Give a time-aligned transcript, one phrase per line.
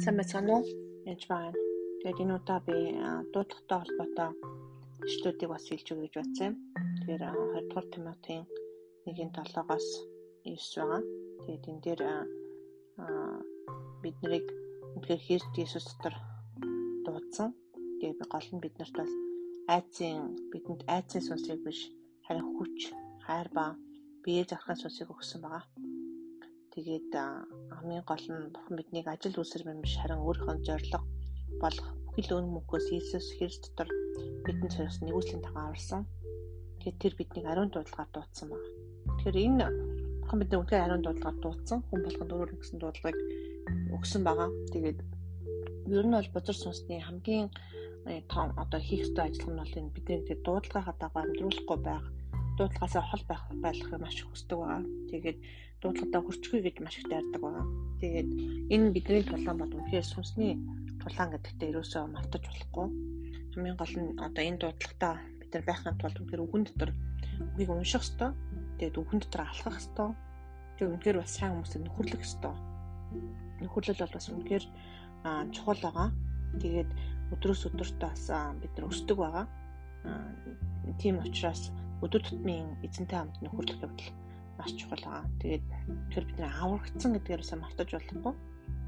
[0.00, 0.64] Сайн байна уу?
[1.04, 1.52] Яаж байна?
[2.00, 2.76] Тэгээд энэ удаа би
[3.32, 4.30] дуудлагатай холбоотой
[5.04, 6.54] ишлүүдийг бас хэлж өгье гэж бодсон юм.
[6.96, 8.44] Тэгэхээр 20 дугаар Тимотийн
[9.04, 9.86] 1-7-оос
[10.48, 11.02] 9 байгаа.
[11.44, 12.02] Тэгээд энэ дээр
[14.02, 14.46] бид нарыг
[14.96, 16.14] үнэхээр Христ Иесус дотор
[17.04, 17.48] дуудсан.
[18.00, 19.12] Тэгээд гол нь биднэрт бас
[19.68, 21.80] айцын бидэнд айцын сүнсийг биш
[22.24, 22.78] харин хүч,
[23.28, 23.76] хайр ба
[24.24, 25.64] биеэ зархах сүнсийг өгсөн байгаа.
[26.80, 27.12] Тэгээд
[27.76, 30.94] хамгийн гол нь бурхан биднийг ажил юм биш харин өөрийнхөө зориг
[31.60, 33.88] болох бүхэл өн мөнхөөс Иесус Христ дотор
[34.48, 36.08] бидэнд сорьсон нэгүслийн тагаа аварсан.
[36.80, 38.68] Тэгээд тэр биднийг ариун дуудлагаар дуудсан байна.
[39.20, 39.66] Тэгэхээр энэ
[40.24, 41.78] бурхан бидний үнэхээр ариун дуудлагаар дуудсан.
[41.84, 43.18] Хүн болгонд өөр нэгсэн дуудлагыг
[43.96, 44.48] өгсөн байгаа.
[44.72, 44.98] Тэгээд
[46.00, 47.48] ер нь бол бузар сүнсний хамгийн
[48.08, 52.04] э, том одоо хийх ёстой ажил нь бол энэ бидний тэр дуудлагынхаа дагуу амьдруулахгүй байх
[52.58, 54.82] дуудлагаасаа хол байх байлгахыг маш их хүсдэг байгаа.
[55.10, 55.38] Тэгээд
[55.80, 57.66] дуудлагатаа хүрчгүй гэж маш их дайрдаг байгаа.
[58.00, 58.28] Тэгээд
[58.74, 60.52] энэ бидний тулаан бод үнэхээр сүнсний
[61.00, 62.86] тулаан гэдэгтээ ерөөсөө мартаж болохгүй.
[63.54, 66.90] Хамгийн гол нь одоо энэ дуудлагатаа бид нар байхын тулд үнэхээр үгэн дотор
[67.56, 68.30] үгийг унших ёстой.
[68.78, 70.08] Тэгээд үгэн дотор алхах ёстой.
[70.76, 72.54] Тэгээд үнэхээр бас сайн хүмүүстэй нөхөрлөх ёстой.
[73.64, 74.64] Нөхөрлөл бол бас үнэхээр
[75.52, 76.08] чухал байгаа.
[76.60, 76.90] Тэгээд
[77.34, 78.22] өдрөөс өдөрт бас
[78.60, 79.46] бид нар өсдөг байгаа.
[80.98, 84.10] Тийм учраас өдөр тутмын эзэнтэй хамт нөхөрлөх явдал
[84.56, 85.28] маш чухал байгаа.
[85.40, 85.66] Тэгээд
[86.12, 88.34] тэр бид нэр аврагдсан гэдгээрээс мартаж болохгүй.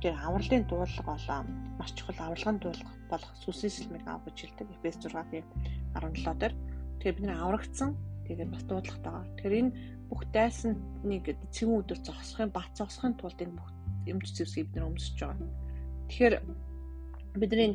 [0.00, 1.40] Тэр авралын дуулга болоо
[1.80, 4.68] маш чухал авралгын дуулга болох сүнсийн сэлмийг авах гэж хэлдэг.
[4.76, 5.44] Эфес 6-гийн
[5.96, 6.54] 17 дээр.
[7.00, 7.90] Тэгээд бид нэр аврагдсан
[8.24, 9.28] тэгээд бас дуудлагатайгаар.
[9.36, 9.72] Тэгэхээр энэ
[10.08, 13.68] бүх дайсныг цэвэн өдөр зогсохын бат зогсохын тулд энэ бүх
[14.08, 15.48] эмч зэвсгийг бид нэр өмсөж байгаа.
[16.08, 16.34] Тэгэхээр
[17.40, 17.72] бидний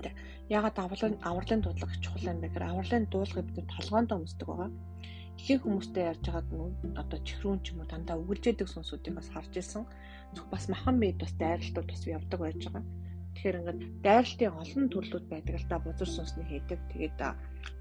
[0.49, 4.69] ягаад авралын авралын дуудлага чухал юм бэ гэхээр авралын дуулгыг бид толгоонд өмсдөг байгаа
[5.39, 6.49] ихэнх хүмүүстэй ярьж байгаад
[7.01, 9.83] одоо чихрүүн ч юм уу дандаа үгэлжээдэг сүнсүүдийг бас харж ирсэн.
[10.51, 12.83] Бас махан бие бас дайралтууд бас явдаг байж байгаа.
[13.33, 16.79] Тэгэхээр ингээд дайралтын олон төрлүүд байдаг л да бузар сүнсний хийдэг.
[16.91, 17.19] Тэгээд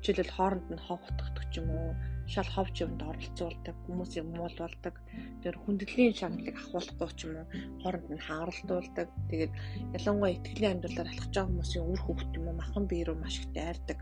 [0.03, 1.91] жишээлбэл хооронд нь хов утгадаг ч юм уу,
[2.31, 4.95] шал ховч юмд оролцуулдаг, хүмүүсийг муулуулдаг.
[5.43, 7.47] Тэр хүндэллийн шаналлыг ахуулахгүй ч юм уу,
[7.83, 9.09] хооронд нь хааралтуулдаг.
[9.31, 9.53] Тэгээд
[9.99, 13.51] ялангуяа итгэлийн амьдралаар алхаж байгаа хүмүүсийн үр хөвгт юм уу, махан бие рүү маш их
[13.51, 13.99] дайрдаг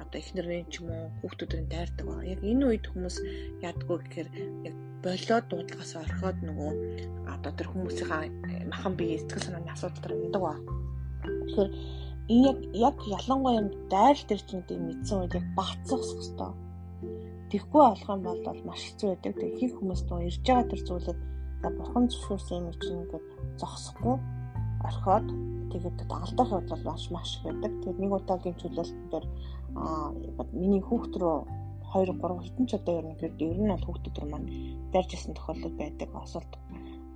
[0.00, 2.32] одоо эхнэрийн ч юм уу хүүхдүүдийн дайрдаг байгаа.
[2.34, 3.16] Яг энэ үед хүмүүс
[3.64, 4.28] яадгүй гэхээр
[4.68, 4.74] яг
[5.04, 6.70] болоо дуудлагаас орхиод нөгөө
[7.34, 10.54] одоо тэр хүмүүсийн махан бие сэтгэл санааны асуудал төр ундаг ба.
[11.24, 11.70] Тэгэхээр
[12.32, 16.54] энэ яг яг ялангуяа юм дайр төр чинь тийм мэдсэн үед яг баацсах хэвээр.
[17.50, 19.34] Тэгхгүй болох юм бол маш хэцүү байдаг.
[19.38, 20.82] Тэг их хүмүүс нөгөө ирж байгаа тэр
[21.62, 23.24] за бурхан зөвшөөрсөн юм чинь ингээд
[23.60, 24.16] зогсохгүй
[24.86, 25.26] орхиод
[25.76, 27.72] тэгээд алдах явдал маш маш их байдаг.
[27.82, 29.26] Тэгээд нэг удаагийн чөлөөлтөн дээр
[29.76, 30.08] аа
[30.60, 31.36] миний хүүхд рүү
[31.92, 34.48] 2 3 хэдэн ч одоо ер нь ер нь бол хүүхдүүд рүү маань
[34.92, 36.08] дайрж исэн тохиолдол байдаг.
[36.24, 36.52] Осолд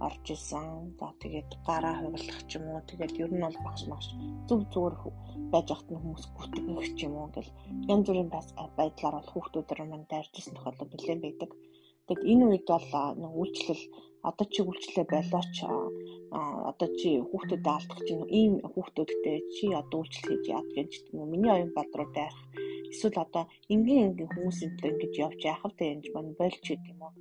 [0.06, 0.96] орж исэн.
[1.00, 2.80] За тэгээд гараа хувирлах ч юм уу.
[2.88, 4.06] Тэгээд ер нь бол багш маш
[4.48, 4.94] зүг зүгээр
[5.52, 7.50] байж ахт нь хүмүүс гүтгэх ч юм уу гэл
[7.92, 11.50] янз бүрийн байдлаар бол хүүхдүүд рүү маань дайрж исэн тохиолдол нэлээд байдаг.
[12.10, 12.88] Тэгэд энэ үед бол
[13.22, 13.82] нэг үйлчлэл
[14.26, 15.54] одоо чи үйлчлээ болооч
[16.70, 21.52] одоо чи хүүхдэд алдах чинь ийм хүүхдүүдтэй чи одоо үйлчлэл хийж яад гэж юм миний
[21.54, 22.42] оюун бод руу дайрах
[22.90, 27.14] эсвэл одоо энгийн энгийн хүмүүсэнтэй ингэж явж яах вэ гэж мань болж гэдэг юм уу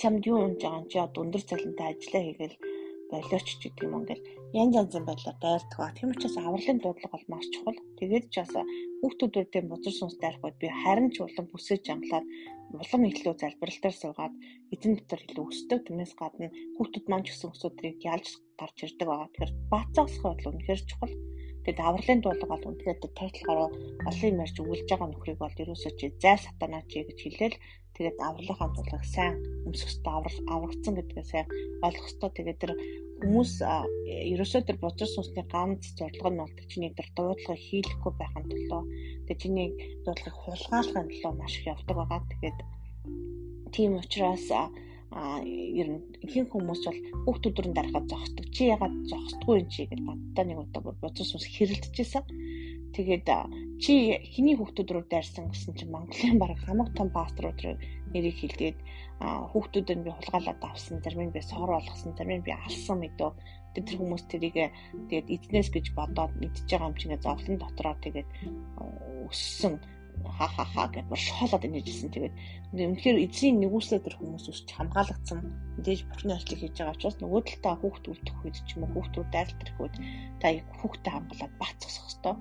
[0.00, 2.56] чамд юу унж байгаа чи одоо өндөр цалинтай ажиллаа хийгээл
[3.10, 4.26] болооч ч гэдэг юм ингээл
[4.60, 5.94] янз янзын байдлаар дайрдаг ба.
[5.94, 7.78] Тийм учраас авралын дуудлага бол маш чухал.
[7.98, 8.54] Тэгээд ч бас
[9.02, 12.26] хүүхдүүдээр тийм бузар сүнс дайрахгүй би харин ч улам бүсэж англаад
[12.78, 14.34] улам илүү залбиралтаар суугаад
[14.74, 15.78] эзэн дотор илүү өсдөг.
[15.86, 16.46] Түүнээс гадна
[16.78, 18.28] хүүхдүүд маань ч гэсэн өсөдрийг ялж
[18.60, 19.28] гарч ирдэг байгаа.
[19.30, 21.14] Тэгэхээр баацаасах бол үнэхээр чухал.
[21.64, 23.68] Тэгээд авралын дуулга бол үнэхээр тайлхаараа
[24.08, 27.56] олон юм ярьж өгүүлж байгаа нөхрийг бол ерөөсөө чи зай сатанаа чи гэж хэлээл
[27.96, 29.34] тэгээд авралынхаа дуулгыг сайн
[29.68, 31.46] өмсөх хэрэгтэй аврал аврагдсан гэдгээ сайн
[31.84, 32.30] ойлгох хэрэгтэй.
[32.32, 32.72] Тэгээд тэр
[33.20, 33.52] хүмүүс
[34.32, 38.88] ерөөсөө тэр бузар сүнсний ганц зорилго нь бол чиний тэр дуудлагыг хийлэхгүй байхын тулд
[39.28, 39.68] тэгээд чиний
[40.04, 42.20] дуудлагыг хулгайлахын тулд маш их явдаг байгаа.
[42.32, 42.58] Тэгээд
[43.76, 44.48] тийм учраас
[45.10, 48.46] а ер нь ихэнх хүмүүс бол хүүхд өдрөн дарахад зогсдог.
[48.54, 52.24] Чи ягаад зогсдгүй юм чи гэж боддоо нэг удаа бодсон сүнс хэрэлдэжсэн.
[52.94, 53.26] Тэгээд
[53.82, 53.94] чи
[54.34, 57.74] хиний хүүхд өдрөөр дайрсан гэсэн чинь Монголын баг хамаг том пастор өдрөө
[58.14, 58.78] нэрийг хэлгээд
[59.20, 63.30] хүүхдүүдэд би хулгайлаад авсан, зарим нь би соор болгосон, зарим нь би алсан мэдөө.
[63.70, 64.74] Тэр хүмүүс тэрийг
[65.10, 68.28] тэгээд эзнээс гэж бодоод мэдчихэж байгаа юм чинь зовлон дотроо тэгээд
[69.30, 69.78] өссөн
[70.24, 72.10] ха ха ха гэж бүр шоолоод инээжсэн.
[72.12, 72.34] Тэгээд
[72.72, 75.38] үнэхээр эзэн нэгүслээ тэр хүмүүс үсч хамгаалагдсан.
[75.76, 79.14] Мэдээж бурхны ажлыг хийж байгаа учраас нөгөө талдаа хүүхд үлдэх үед ч юм уу хүүхд
[79.16, 79.96] рүү дайлтрах үед
[80.40, 80.46] та
[80.80, 82.38] хүүхдэд хамгаалаад бацсах хэвээр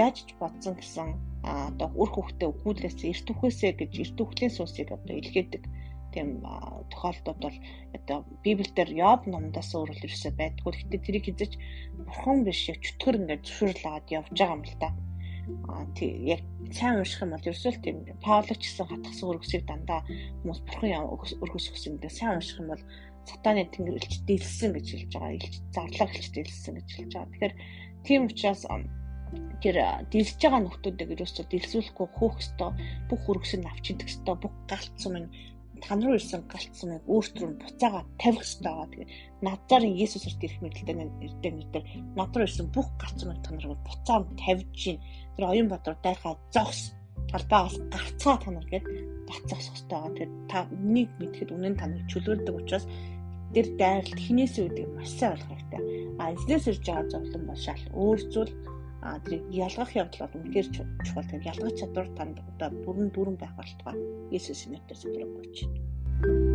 [0.00, 1.08] яаж ч бодсон гэсэн
[1.42, 5.64] одоо үр хүүхдээ өгүүлээсээ эрт үхээсээ гэж эрт үхлийн суусыг одоо илгээдэг.
[6.14, 6.42] тийм
[6.90, 7.58] тохиолдлууд бол
[7.94, 10.72] одоо библиэлд Йоб номдоос өөр л ерөөсөй байдгүй.
[10.74, 11.52] Гэхдээ тэрийг хизэж
[12.06, 14.88] бурхан биш чөтгөр ингээд зөвшөөрлөөд явж байгаа юм л та.
[14.90, 15.09] Аа
[16.34, 16.42] яг
[16.72, 20.00] сайн унших юм бол ерөөсөө л тийм Пауло ч гэсэн хатгсан өргөсийг дандаа
[20.42, 21.10] хүмүүс бурхан
[21.44, 22.84] өргөс өгсөн гэдэг сайн унших юм бол
[23.28, 25.36] сатаны тэнгэрлэгч дэлсэн гэж хэлж байгаа.
[25.36, 27.30] Илч зарлага хэлж дэлсэн гэж хэлж байгаа.
[27.30, 27.54] Тэгэхээр
[28.06, 28.62] тийм учраас
[29.62, 29.76] тэр
[30.10, 32.70] дэлсэж байгаа нөхдүүдийг ерөөсөө дэлсүүлэхгүй хөөх ёстой
[33.08, 35.30] бүх хөргөсөнд авч идэх ёстой бүх галцсан минь
[35.84, 38.88] тань руу ирсэн галцсан минь өөрт рүү буцаага тавих ёстой байгаа.
[38.92, 39.08] Тэгээ
[39.44, 41.82] надаар Есүсээр ирэх мэдлэлтэй нэртэй нэртэй
[42.16, 44.98] над руу ирсэн бүх минь тань руу буцааг тавьж гин.
[45.36, 46.92] Тэр оюун бодроо дайхаа зогс
[47.30, 48.86] талбайгаас гарцгаа танаар гээд
[49.28, 50.16] бацах ёстой байгаа.
[50.18, 52.86] Тэр та нэг мэдхэд үнэн таныг чөлөөлдөг учраас
[53.54, 55.82] тэр дайралт хинээс үүдийг маш сайн ойлгох хэрэгтэй.
[56.18, 58.52] А эзнээс ирж байгаа зовлон бол шал өөр зүйл
[59.02, 60.68] а тэр ялгах явдал бол үнэхээр
[61.04, 61.30] чухал.
[61.30, 63.96] Тэр ялгах чадвар танд одоо бүрэн дүүрэн байх болтугай.
[64.30, 66.49] Есүс нэрээр зөвлөж байна.